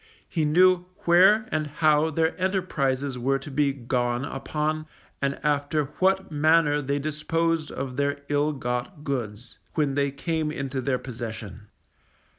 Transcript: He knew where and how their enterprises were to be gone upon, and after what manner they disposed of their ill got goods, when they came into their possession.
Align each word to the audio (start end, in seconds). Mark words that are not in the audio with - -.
He 0.27 0.45
knew 0.45 0.85
where 1.05 1.47
and 1.51 1.67
how 1.67 2.09
their 2.09 2.35
enterprises 2.41 3.19
were 3.19 3.37
to 3.37 3.51
be 3.51 3.71
gone 3.71 4.25
upon, 4.25 4.87
and 5.21 5.39
after 5.43 5.85
what 5.99 6.31
manner 6.31 6.81
they 6.81 6.97
disposed 6.97 7.69
of 7.69 7.97
their 7.97 8.17
ill 8.27 8.51
got 8.51 9.03
goods, 9.03 9.59
when 9.75 9.93
they 9.93 10.09
came 10.09 10.51
into 10.51 10.81
their 10.81 10.97
possession. 10.97 11.67